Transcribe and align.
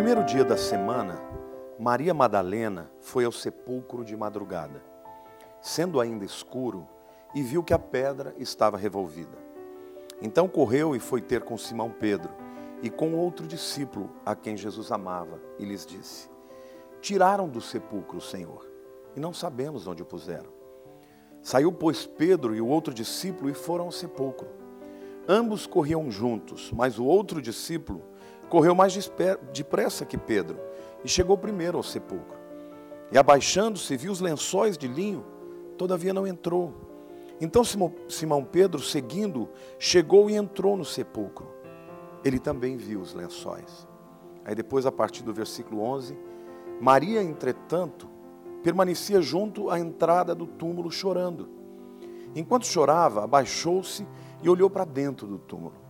primeiro 0.00 0.24
dia 0.24 0.46
da 0.46 0.56
semana, 0.56 1.20
Maria 1.78 2.14
Madalena 2.14 2.90
foi 3.00 3.26
ao 3.26 3.30
sepulcro 3.30 4.02
de 4.02 4.16
madrugada, 4.16 4.82
sendo 5.60 6.00
ainda 6.00 6.24
escuro, 6.24 6.88
e 7.34 7.42
viu 7.42 7.62
que 7.62 7.74
a 7.74 7.78
pedra 7.78 8.34
estava 8.38 8.78
revolvida. 8.78 9.36
Então 10.22 10.48
correu 10.48 10.96
e 10.96 10.98
foi 10.98 11.20
ter 11.20 11.42
com 11.42 11.58
Simão 11.58 11.90
Pedro 11.90 12.30
e 12.82 12.88
com 12.88 13.12
outro 13.12 13.46
discípulo 13.46 14.08
a 14.24 14.34
quem 14.34 14.56
Jesus 14.56 14.90
amava, 14.90 15.38
e 15.58 15.66
lhes 15.66 15.84
disse: 15.84 16.30
Tiraram 17.02 17.46
do 17.46 17.60
sepulcro 17.60 18.16
o 18.16 18.22
Senhor, 18.22 18.66
e 19.14 19.20
não 19.20 19.34
sabemos 19.34 19.86
onde 19.86 20.02
o 20.02 20.06
puseram. 20.06 20.48
Saiu, 21.42 21.70
pois, 21.70 22.06
Pedro 22.06 22.54
e 22.54 22.60
o 22.62 22.66
outro 22.66 22.94
discípulo 22.94 23.50
e 23.50 23.54
foram 23.54 23.84
ao 23.84 23.92
sepulcro. 23.92 24.48
Ambos 25.28 25.66
corriam 25.66 26.10
juntos, 26.10 26.72
mas 26.72 26.98
o 26.98 27.04
outro 27.04 27.42
discípulo 27.42 28.09
correu 28.50 28.74
mais 28.74 28.92
depressa 29.52 30.04
que 30.04 30.18
Pedro 30.18 30.58
e 31.04 31.08
chegou 31.08 31.38
primeiro 31.38 31.78
ao 31.78 31.82
sepulcro. 31.82 32.36
E 33.10 33.16
abaixando-se, 33.16 33.96
viu 33.96 34.12
os 34.12 34.20
lençóis 34.20 34.76
de 34.76 34.86
linho, 34.86 35.24
todavia 35.78 36.12
não 36.12 36.26
entrou. 36.26 36.74
Então 37.40 37.62
Simão 37.64 38.44
Pedro, 38.44 38.82
seguindo, 38.82 39.48
chegou 39.78 40.28
e 40.28 40.34
entrou 40.34 40.76
no 40.76 40.84
sepulcro. 40.84 41.48
Ele 42.24 42.38
também 42.38 42.76
viu 42.76 43.00
os 43.00 43.14
lençóis. 43.14 43.88
Aí 44.44 44.54
depois, 44.54 44.84
a 44.84 44.92
partir 44.92 45.22
do 45.22 45.32
versículo 45.32 45.80
11, 45.82 46.18
Maria, 46.80 47.22
entretanto, 47.22 48.08
permanecia 48.62 49.22
junto 49.22 49.70
à 49.70 49.78
entrada 49.78 50.34
do 50.34 50.46
túmulo 50.46 50.90
chorando. 50.90 51.48
Enquanto 52.34 52.66
chorava, 52.66 53.24
abaixou-se 53.24 54.06
e 54.42 54.48
olhou 54.48 54.68
para 54.68 54.84
dentro 54.84 55.26
do 55.26 55.38
túmulo. 55.38 55.89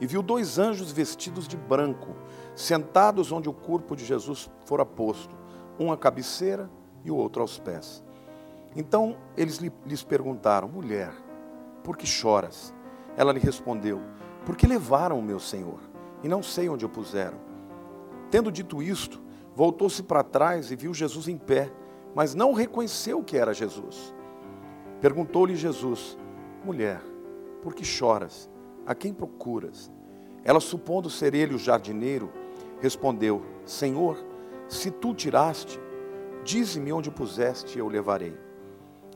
E 0.00 0.06
viu 0.06 0.22
dois 0.22 0.58
anjos 0.58 0.90
vestidos 0.90 1.46
de 1.46 1.56
branco, 1.56 2.16
sentados 2.54 3.30
onde 3.30 3.48
o 3.48 3.52
corpo 3.52 3.94
de 3.94 4.04
Jesus 4.04 4.50
fora 4.64 4.84
posto, 4.84 5.36
um 5.78 5.92
à 5.92 5.96
cabeceira 5.96 6.70
e 7.04 7.10
o 7.10 7.16
outro 7.16 7.42
aos 7.42 7.58
pés. 7.58 8.02
Então 8.74 9.16
eles 9.36 9.58
lhes 9.58 10.02
perguntaram: 10.02 10.68
Mulher, 10.68 11.12
por 11.84 11.96
que 11.96 12.06
choras? 12.06 12.74
Ela 13.16 13.32
lhe 13.32 13.40
respondeu: 13.40 14.00
Porque 14.46 14.66
levaram 14.66 15.18
o 15.18 15.22
meu 15.22 15.38
Senhor, 15.38 15.80
e 16.22 16.28
não 16.28 16.42
sei 16.42 16.68
onde 16.68 16.84
o 16.84 16.88
puseram. 16.88 17.38
Tendo 18.30 18.52
dito 18.52 18.82
isto, 18.82 19.20
voltou-se 19.54 20.02
para 20.02 20.22
trás 20.22 20.70
e 20.70 20.76
viu 20.76 20.94
Jesus 20.94 21.28
em 21.28 21.36
pé, 21.36 21.70
mas 22.14 22.34
não 22.34 22.52
reconheceu 22.52 23.22
que 23.22 23.36
era 23.36 23.52
Jesus. 23.52 24.14
Perguntou-lhe 25.00 25.56
Jesus: 25.56 26.16
Mulher, 26.64 27.02
por 27.62 27.74
que 27.74 27.84
choras? 27.84 28.49
A 28.86 28.94
quem 28.94 29.12
procuras? 29.12 29.90
Ela, 30.44 30.60
supondo 30.60 31.10
ser 31.10 31.34
ele 31.34 31.54
o 31.54 31.58
jardineiro, 31.58 32.30
respondeu: 32.80 33.42
Senhor, 33.64 34.16
se 34.68 34.90
tu 34.90 35.14
tiraste, 35.14 35.78
dize-me 36.44 36.92
onde 36.92 37.10
puseste 37.10 37.76
e 37.76 37.80
eu 37.80 37.88
levarei. 37.88 38.36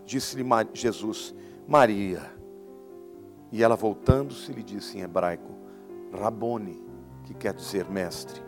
Disse-lhe 0.05 0.45
Jesus: 0.73 1.35
Maria. 1.67 2.23
E 3.51 3.63
ela, 3.63 3.77
voltando-se, 3.77 4.53
lhe 4.53 4.63
disse 4.63 4.99
em 4.99 5.03
hebraico: 5.03 5.51
Rabone, 6.13 6.83
que 7.25 7.35
quer 7.35 7.55
dizer 7.55 7.89
mestre. 7.89 8.43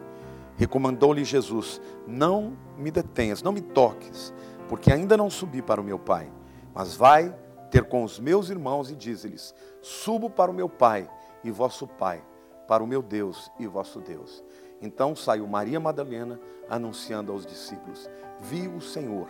Recomendou-lhe 0.56 1.24
Jesus: 1.24 1.80
Não 2.06 2.56
me 2.76 2.90
detenhas, 2.90 3.42
não 3.42 3.52
me 3.52 3.60
toques, 3.60 4.32
porque 4.68 4.92
ainda 4.92 5.16
não 5.16 5.30
subi 5.30 5.62
para 5.62 5.80
o 5.80 5.84
meu 5.84 5.98
Pai. 5.98 6.30
Mas 6.74 6.94
vai 6.94 7.34
ter 7.66 7.84
com 7.84 8.02
os 8.04 8.18
meus 8.18 8.48
irmãos 8.50 8.90
e 8.90 8.96
dize-lhes: 8.96 9.54
Subo 9.82 10.30
para 10.30 10.50
o 10.50 10.54
meu 10.54 10.68
Pai 10.68 11.08
e 11.44 11.50
vosso 11.50 11.86
Pai, 11.86 12.24
para 12.66 12.82
o 12.82 12.86
meu 12.86 13.02
Deus 13.02 13.50
e 13.58 13.66
vosso 13.66 14.00
Deus. 14.00 14.42
Então 14.80 15.16
saiu 15.16 15.46
Maria 15.46 15.80
Madalena 15.80 16.40
anunciando 16.68 17.32
aos 17.32 17.46
discípulos: 17.46 18.08
Vi 18.40 18.68
o 18.68 18.80
Senhor 18.80 19.28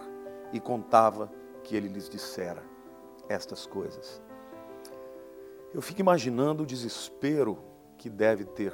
e 0.52 0.60
contava 0.60 1.30
que 1.62 1.76
ele 1.76 1.88
lhes 1.88 2.08
dissera 2.08 2.62
estas 3.28 3.66
coisas. 3.66 4.20
Eu 5.74 5.82
fico 5.82 6.00
imaginando 6.00 6.62
o 6.62 6.66
desespero 6.66 7.58
que 7.98 8.08
deve 8.08 8.44
ter 8.44 8.72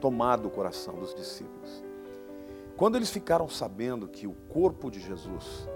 tomado 0.00 0.48
o 0.48 0.50
coração 0.50 0.94
dos 0.94 1.14
discípulos. 1.14 1.84
Quando 2.76 2.96
eles 2.96 3.10
ficaram 3.10 3.48
sabendo 3.48 4.08
que 4.08 4.26
o 4.26 4.34
corpo 4.48 4.90
de 4.90 5.00
Jesus 5.00 5.68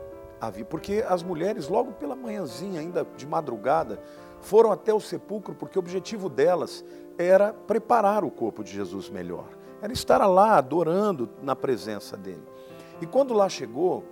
porque 0.68 1.04
as 1.08 1.22
mulheres, 1.22 1.68
logo 1.68 1.92
pela 1.92 2.14
manhãzinha, 2.14 2.80
ainda 2.80 3.06
de 3.16 3.26
madrugada, 3.26 4.00
foram 4.40 4.70
até 4.70 4.94
o 4.94 5.00
sepulcro, 5.00 5.54
porque 5.54 5.78
o 5.78 5.80
objetivo 5.80 6.28
delas 6.28 6.84
era 7.18 7.52
preparar 7.52 8.24
o 8.24 8.30
corpo 8.30 8.62
de 8.62 8.72
Jesus 8.72 9.10
melhor, 9.10 9.48
era 9.82 9.92
estar 9.92 10.24
lá 10.26 10.56
adorando 10.56 11.28
na 11.42 11.56
presença 11.56 12.16
dele. 12.16 12.46
E 13.00 13.06
quando 13.06 13.34
lá 13.34 13.48
chegou, 13.48 14.04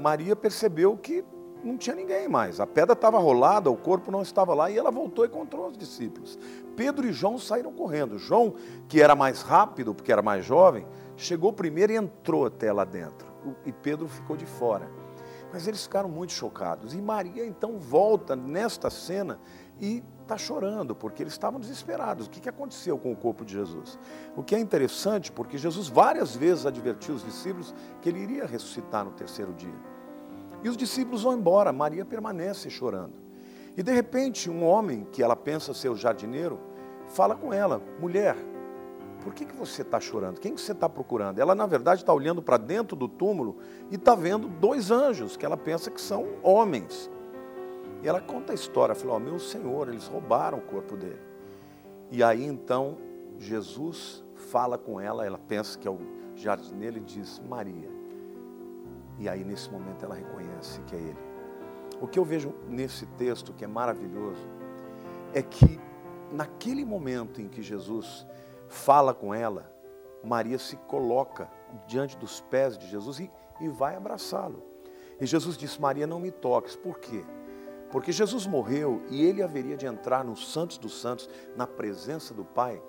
Maria 0.00 0.36
percebeu 0.36 0.96
que 0.96 1.24
não 1.62 1.76
tinha 1.76 1.96
ninguém 1.96 2.28
mais. 2.28 2.60
A 2.60 2.66
pedra 2.66 2.92
estava 2.92 3.18
rolada, 3.18 3.70
o 3.70 3.76
corpo 3.76 4.10
não 4.10 4.22
estava 4.22 4.54
lá 4.54 4.70
e 4.70 4.78
ela 4.78 4.90
voltou 4.90 5.24
e 5.24 5.28
encontrou 5.28 5.68
os 5.68 5.78
discípulos. 5.78 6.38
Pedro 6.76 7.06
e 7.06 7.12
João 7.12 7.38
saíram 7.38 7.72
correndo. 7.72 8.18
João, 8.18 8.54
que 8.88 9.00
era 9.00 9.16
mais 9.16 9.42
rápido, 9.42 9.94
porque 9.94 10.12
era 10.12 10.20
mais 10.20 10.44
jovem, 10.44 10.86
chegou 11.16 11.52
primeiro 11.52 11.92
e 11.92 11.96
entrou 11.96 12.46
até 12.46 12.72
lá 12.72 12.84
dentro. 12.84 13.26
E 13.64 13.72
Pedro 13.72 14.06
ficou 14.08 14.36
de 14.36 14.46
fora. 14.46 14.88
Mas 15.54 15.68
eles 15.68 15.84
ficaram 15.84 16.08
muito 16.08 16.32
chocados. 16.32 16.94
E 16.94 17.00
Maria 17.00 17.46
então 17.46 17.78
volta 17.78 18.34
nesta 18.34 18.90
cena 18.90 19.38
e 19.80 20.02
está 20.20 20.36
chorando, 20.36 20.96
porque 20.96 21.22
eles 21.22 21.32
estavam 21.32 21.60
desesperados. 21.60 22.26
O 22.26 22.30
que 22.30 22.48
aconteceu 22.48 22.98
com 22.98 23.12
o 23.12 23.16
corpo 23.16 23.44
de 23.44 23.52
Jesus? 23.52 23.96
O 24.34 24.42
que 24.42 24.56
é 24.56 24.58
interessante, 24.58 25.30
porque 25.30 25.56
Jesus 25.56 25.86
várias 25.86 26.34
vezes 26.34 26.66
advertiu 26.66 27.14
os 27.14 27.24
discípulos 27.24 27.72
que 28.02 28.08
ele 28.08 28.18
iria 28.18 28.46
ressuscitar 28.46 29.04
no 29.04 29.12
terceiro 29.12 29.52
dia. 29.52 29.78
E 30.60 30.68
os 30.68 30.76
discípulos 30.76 31.22
vão 31.22 31.34
embora, 31.34 31.72
Maria 31.72 32.04
permanece 32.04 32.68
chorando. 32.68 33.12
E 33.76 33.82
de 33.82 33.92
repente, 33.92 34.50
um 34.50 34.64
homem, 34.64 35.06
que 35.12 35.22
ela 35.22 35.36
pensa 35.36 35.72
ser 35.72 35.88
o 35.88 35.96
jardineiro, 35.96 36.58
fala 37.06 37.36
com 37.36 37.52
ela: 37.52 37.80
mulher, 38.00 38.36
por 39.24 39.32
que, 39.32 39.46
que 39.46 39.56
você 39.56 39.80
está 39.80 39.98
chorando? 39.98 40.38
Quem 40.38 40.54
que 40.54 40.60
você 40.60 40.72
está 40.72 40.86
procurando? 40.86 41.38
Ela, 41.38 41.54
na 41.54 41.64
verdade, 41.64 42.02
está 42.02 42.12
olhando 42.12 42.42
para 42.42 42.58
dentro 42.58 42.94
do 42.94 43.08
túmulo 43.08 43.56
e 43.90 43.94
está 43.94 44.14
vendo 44.14 44.48
dois 44.48 44.90
anjos, 44.90 45.34
que 45.34 45.46
ela 45.46 45.56
pensa 45.56 45.90
que 45.90 46.00
são 46.00 46.26
homens. 46.42 47.10
E 48.02 48.06
ela 48.06 48.20
conta 48.20 48.52
a 48.52 48.54
história, 48.54 48.94
falou, 48.94 49.16
oh, 49.16 49.18
meu 49.18 49.38
Senhor, 49.38 49.88
eles 49.88 50.06
roubaram 50.06 50.58
o 50.58 50.60
corpo 50.60 50.94
dele. 50.94 51.22
E 52.10 52.22
aí 52.22 52.44
então 52.44 52.98
Jesus 53.38 54.22
fala 54.34 54.76
com 54.76 55.00
ela, 55.00 55.24
ela 55.24 55.38
pensa 55.38 55.78
que 55.78 55.88
é 55.88 55.90
o 55.90 55.98
jardineiro 56.36 56.98
e 56.98 57.00
diz, 57.00 57.40
Maria. 57.48 57.88
E 59.18 59.26
aí 59.26 59.42
nesse 59.42 59.70
momento 59.70 60.04
ela 60.04 60.16
reconhece 60.16 60.82
que 60.82 60.94
é 60.94 60.98
ele. 60.98 61.18
O 61.98 62.06
que 62.06 62.18
eu 62.18 62.24
vejo 62.26 62.52
nesse 62.68 63.06
texto 63.06 63.54
que 63.54 63.64
é 63.64 63.68
maravilhoso 63.68 64.46
é 65.32 65.40
que 65.40 65.80
naquele 66.30 66.84
momento 66.84 67.40
em 67.40 67.48
que 67.48 67.62
Jesus 67.62 68.26
fala 68.74 69.14
com 69.14 69.32
ela, 69.32 69.72
Maria 70.22 70.58
se 70.58 70.76
coloca 70.76 71.48
diante 71.86 72.16
dos 72.16 72.40
pés 72.40 72.76
de 72.76 72.86
Jesus 72.86 73.20
e, 73.20 73.30
e 73.60 73.68
vai 73.68 73.94
abraçá-lo. 73.94 74.62
E 75.20 75.26
Jesus 75.26 75.56
disse: 75.56 75.80
Maria, 75.80 76.06
não 76.06 76.18
me 76.18 76.30
toques. 76.30 76.74
Por 76.74 76.98
quê? 76.98 77.24
Porque 77.90 78.10
Jesus 78.10 78.46
morreu 78.46 79.02
e 79.08 79.24
ele 79.24 79.42
haveria 79.42 79.76
de 79.76 79.86
entrar 79.86 80.24
nos 80.24 80.52
Santos 80.52 80.78
dos 80.78 81.00
Santos, 81.00 81.28
na 81.56 81.66
presença 81.66 82.34
do 82.34 82.44
Pai, 82.44 82.82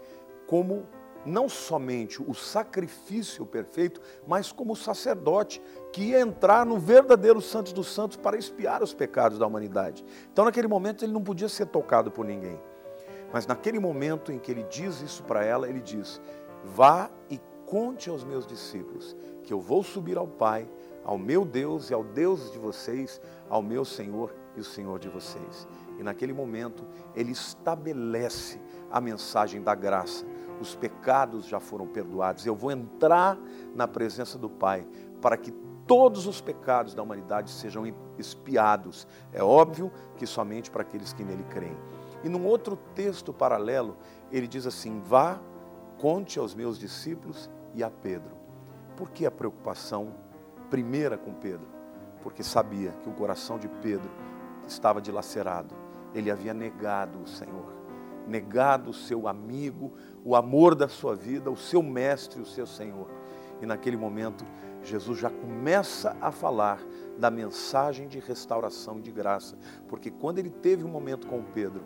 como 0.47 0.87
não 1.25 1.47
somente 1.49 2.21
o 2.21 2.33
sacrifício 2.33 3.45
perfeito, 3.45 4.01
mas 4.27 4.51
como 4.51 4.73
o 4.73 4.75
sacerdote 4.75 5.61
que 5.91 6.09
ia 6.09 6.19
entrar 6.19 6.65
no 6.65 6.77
verdadeiro 6.77 7.41
Santos 7.41 7.73
dos 7.73 7.93
Santos 7.93 8.17
para 8.17 8.37
expiar 8.37 8.81
os 8.81 8.93
pecados 8.93 9.37
da 9.37 9.47
humanidade. 9.47 10.05
Então, 10.31 10.45
naquele 10.45 10.67
momento, 10.67 11.03
ele 11.03 11.13
não 11.13 11.23
podia 11.23 11.49
ser 11.49 11.67
tocado 11.67 12.11
por 12.11 12.25
ninguém. 12.25 12.59
Mas 13.31 13.45
naquele 13.45 13.79
momento 13.79 14.31
em 14.31 14.39
que 14.39 14.51
ele 14.51 14.63
diz 14.63 15.01
isso 15.01 15.23
para 15.23 15.43
ela, 15.43 15.67
ele 15.67 15.81
diz: 15.81 16.21
Vá 16.63 17.09
e 17.29 17.39
conte 17.65 18.09
aos 18.09 18.23
meus 18.23 18.45
discípulos 18.45 19.15
que 19.43 19.53
eu 19.53 19.59
vou 19.59 19.83
subir 19.83 20.17
ao 20.17 20.27
Pai, 20.27 20.67
ao 21.03 21.17
meu 21.17 21.45
Deus 21.45 21.89
e 21.89 21.93
ao 21.93 22.03
Deus 22.03 22.51
de 22.51 22.57
vocês, 22.57 23.21
ao 23.49 23.61
meu 23.61 23.85
Senhor 23.85 24.33
e 24.55 24.59
o 24.59 24.63
Senhor 24.63 24.99
de 24.99 25.09
vocês. 25.09 25.67
E 25.99 26.03
naquele 26.03 26.33
momento, 26.33 26.83
ele 27.15 27.31
estabelece 27.31 28.59
a 28.91 28.99
mensagem 28.99 29.61
da 29.61 29.75
graça. 29.75 30.25
Os 30.59 30.75
pecados 30.75 31.45
já 31.45 31.59
foram 31.59 31.87
perdoados. 31.87 32.45
Eu 32.45 32.55
vou 32.55 32.71
entrar 32.71 33.37
na 33.73 33.87
presença 33.87 34.37
do 34.37 34.49
Pai 34.49 34.85
para 35.21 35.37
que 35.37 35.51
todos 35.85 36.25
os 36.25 36.41
pecados 36.41 36.93
da 36.93 37.03
humanidade 37.03 37.51
sejam 37.51 37.85
espiados. 38.17 39.07
É 39.31 39.43
óbvio 39.43 39.91
que 40.17 40.25
somente 40.25 40.71
para 40.71 40.81
aqueles 40.81 41.13
que 41.13 41.23
nele 41.23 41.45
creem. 41.49 41.77
E 42.25 42.29
num 42.29 42.43
outro 42.43 42.75
texto 42.95 43.31
paralelo, 43.31 43.95
ele 44.31 44.47
diz 44.47 44.65
assim: 44.65 44.99
Vá, 44.99 45.39
conte 45.99 46.39
aos 46.39 46.55
meus 46.55 46.79
discípulos 46.79 47.51
e 47.75 47.83
a 47.83 47.89
Pedro. 47.91 48.35
Por 48.97 49.11
que 49.11 49.27
a 49.27 49.31
preocupação 49.31 50.15
primeira 50.71 51.19
com 51.19 51.31
Pedro? 51.35 51.67
Porque 52.23 52.41
sabia 52.41 52.91
que 53.03 53.09
o 53.09 53.13
coração 53.13 53.59
de 53.59 53.67
Pedro 53.67 54.09
estava 54.67 54.99
dilacerado. 54.99 55.75
Ele 56.15 56.31
havia 56.31 56.53
negado 56.53 57.21
o 57.21 57.27
Senhor. 57.27 57.75
negado 58.27 58.89
o 58.89 58.93
seu 58.93 59.27
amigo, 59.27 59.93
o 60.23 60.35
amor 60.35 60.73
da 60.73 60.87
sua 60.87 61.15
vida, 61.15 61.51
o 61.51 61.55
seu 61.55 61.83
mestre, 61.83 62.41
o 62.41 62.45
seu 62.45 62.65
Senhor. 62.65 63.07
E 63.61 63.67
naquele 63.67 63.95
momento, 63.95 64.43
Jesus 64.81 65.19
já 65.19 65.29
começa 65.29 66.17
a 66.19 66.31
falar 66.31 66.79
da 67.19 67.29
mensagem 67.29 68.07
de 68.07 68.19
restauração 68.19 68.97
e 68.97 69.01
de 69.01 69.11
graça, 69.11 69.55
porque 69.87 70.09
quando 70.09 70.39
ele 70.39 70.49
teve 70.49 70.83
um 70.83 70.89
momento 70.89 71.27
com 71.27 71.43
Pedro, 71.43 71.83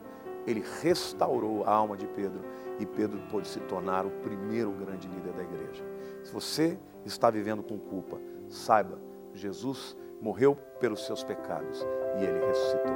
ele 0.49 0.63
restaurou 0.81 1.63
a 1.63 1.71
alma 1.71 1.95
de 1.95 2.07
Pedro 2.07 2.41
e 2.79 2.85
Pedro 2.85 3.19
pôde 3.29 3.47
se 3.47 3.59
tornar 3.61 4.05
o 4.05 4.09
primeiro 4.09 4.71
grande 4.71 5.07
líder 5.07 5.33
da 5.33 5.43
igreja. 5.43 5.83
Se 6.23 6.33
você 6.33 6.79
está 7.05 7.29
vivendo 7.29 7.61
com 7.61 7.77
culpa, 7.77 8.19
saiba, 8.49 8.99
Jesus 9.33 9.95
morreu 10.19 10.55
pelos 10.79 11.05
seus 11.05 11.23
pecados 11.23 11.85
e 12.19 12.23
ele 12.23 12.45
ressuscitou. 12.47 12.95